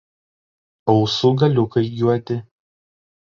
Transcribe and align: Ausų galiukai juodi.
Ausų 0.93 1.31
galiukai 1.43 1.85
juodi. 2.01 2.39